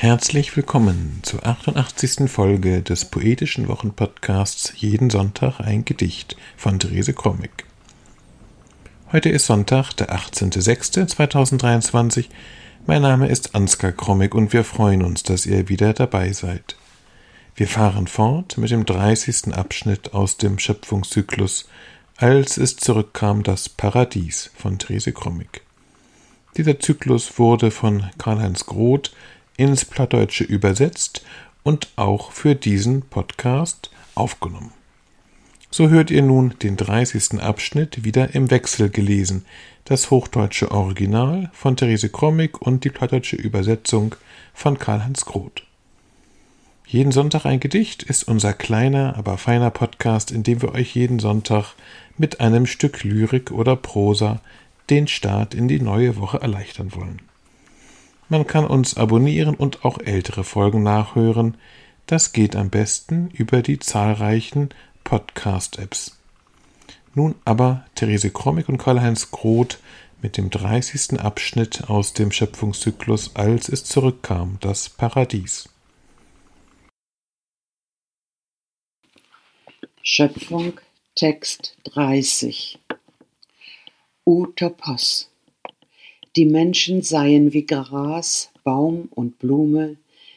[0.00, 2.30] Herzlich willkommen zur 88.
[2.30, 7.50] Folge des poetischen Wochenpodcasts Jeden Sonntag ein Gedicht von Therese Krommig.
[9.10, 12.26] Heute ist Sonntag, der 18.06.2023.
[12.86, 16.76] Mein Name ist Ansgar Krommig und wir freuen uns, dass ihr wieder dabei seid.
[17.56, 19.52] Wir fahren fort mit dem 30.
[19.52, 21.68] Abschnitt aus dem Schöpfungszyklus
[22.16, 25.62] Als es zurückkam das Paradies von Therese Krommig.
[26.56, 29.10] Dieser Zyklus wurde von Karl-Heinz Groth
[29.58, 31.22] ins Plattdeutsche übersetzt
[31.62, 34.72] und auch für diesen Podcast aufgenommen.
[35.70, 37.42] So hört ihr nun den 30.
[37.42, 39.44] Abschnitt wieder im Wechsel gelesen,
[39.84, 44.14] das hochdeutsche Original von Therese Krommig und die plattdeutsche Übersetzung
[44.54, 45.64] von Karl-Heinz Groth.
[46.86, 51.18] Jeden Sonntag ein Gedicht ist unser kleiner, aber feiner Podcast, in dem wir euch jeden
[51.18, 51.74] Sonntag
[52.16, 54.40] mit einem Stück Lyrik oder Prosa
[54.88, 57.27] den Start in die neue Woche erleichtern wollen.
[58.30, 61.56] Man kann uns abonnieren und auch ältere Folgen nachhören.
[62.04, 64.68] Das geht am besten über die zahlreichen
[65.02, 66.18] Podcast-Apps.
[67.14, 69.78] Nun aber Therese Krommig und Karl-Heinz Groth
[70.20, 71.20] mit dem 30.
[71.20, 75.70] Abschnitt aus dem Schöpfungszyklus Als es zurückkam, das Paradies.
[80.02, 80.78] Schöpfung
[81.14, 82.78] Text 30
[84.26, 85.30] Utopos
[86.38, 89.96] die Menschen seien wie Gras, Baum und Blume,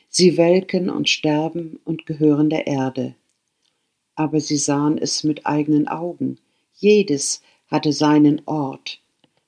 [0.10, 3.14] sie welken und sterben und gehören der Erde.
[4.16, 6.40] Aber sie sahen es mit eigenen Augen,
[6.74, 9.00] jedes hatte seinen Ort,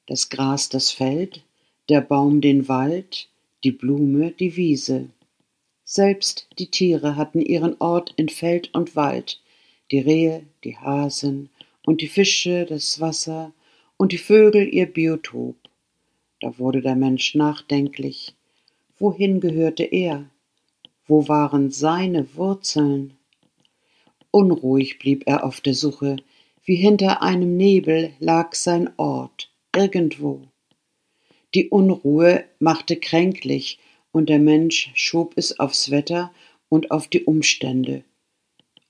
[0.06, 1.44] das Gras das Feld,
[1.90, 3.30] der Baum den Wald,
[3.64, 5.10] die Blume die Wiese.
[5.84, 9.42] Selbst die Tiere hatten ihren Ort in Feld und Wald,
[9.90, 11.50] die Rehe, die Hasen
[11.84, 13.54] und die Fische das Wasser
[13.98, 15.63] und die Vögel ihr Biotop.
[16.44, 18.36] Da wurde der Mensch nachdenklich.
[19.00, 20.30] Wohin gehörte er?
[21.08, 23.14] Wo waren seine Wurzeln?
[24.30, 26.18] Unruhig blieb er auf der Suche,
[26.66, 30.42] wie hinter einem Nebel lag sein Ort, irgendwo.
[31.56, 33.80] Die Unruhe machte kränklich,
[34.12, 36.34] und der Mensch schob es aufs Wetter
[36.68, 38.04] und auf die Umstände.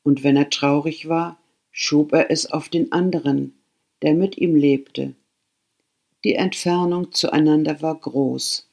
[0.02, 1.38] Und wenn er traurig war,
[1.72, 3.54] schob er es auf den anderen,
[4.02, 5.14] der mit ihm lebte.
[6.24, 8.70] Die Entfernung zueinander war groß.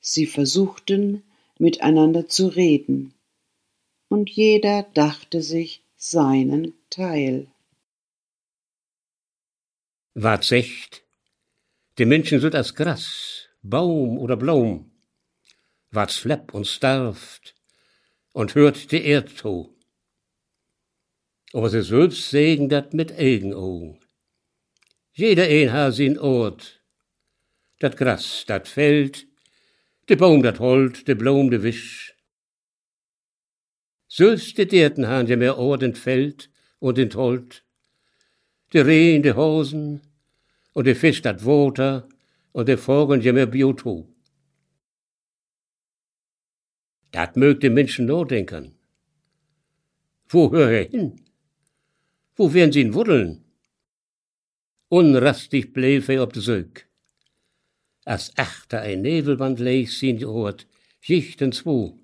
[0.00, 1.22] Sie versuchten,
[1.58, 3.14] miteinander zu reden,
[4.08, 7.48] und jeder dachte sich seinen Teil.
[10.14, 11.02] Wart secht,
[11.98, 14.90] die Menschen sind als Gras, Baum oder Blom,
[15.90, 17.54] wart flepp und starft
[18.32, 19.74] und hört die Erd to.
[21.52, 23.98] Aber sie selbst segen dat mit Augen.
[25.18, 26.82] Jeder een ha sin Ort.
[27.76, 29.26] Dat Gras, dat Feld,
[30.04, 32.14] de Baum, dat Holt, de Blom, de Wisch.
[34.06, 37.64] Sülst de Derten han ja mehr Ort in Feld und in Holt.
[38.68, 40.02] De Reh in de Hosen
[40.72, 42.06] und de Fisch dat Water
[42.52, 44.06] und de Vogel ja mehr Biotop.
[47.10, 48.78] Dat mögt de Menschen nur denken.
[50.28, 51.20] Wo hör er hin?
[52.36, 53.47] Wo werden sie ihn wuddeln?
[54.88, 56.88] Onrastig bleef hij op de zeuk.
[58.02, 60.66] Als achter een nevelwand leeg zien hoort,
[61.00, 61.98] jichten zwo.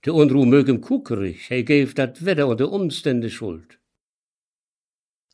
[0.00, 3.78] De onruhe mög hem kukerig, hij geeft dat Wetter und de Umstände schuld.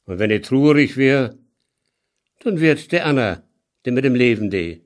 [0.05, 1.37] Und wenn er trurig wär,
[2.39, 3.43] dann wird der Anna,
[3.85, 4.81] der mit dem Leben de.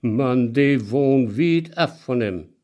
[0.00, 2.54] Man, de wohnt weit ab von ihm.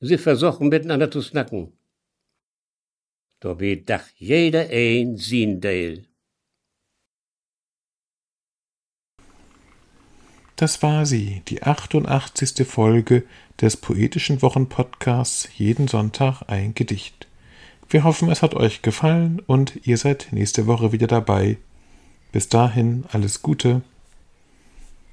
[0.00, 1.72] Sie versuchen miteinander zu snacken.
[3.44, 6.06] Dabei dach jeder ein sein Teil.
[10.56, 12.66] Das war sie, die 88.
[12.66, 13.24] Folge
[13.60, 17.28] des poetischen Wochenpodcasts Jeden Sonntag ein Gedicht.
[17.90, 21.58] Wir hoffen, es hat euch gefallen und ihr seid nächste Woche wieder dabei.
[22.32, 23.82] Bis dahin alles Gute.